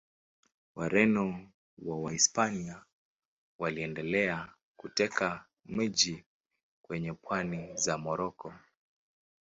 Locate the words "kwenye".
6.81-7.13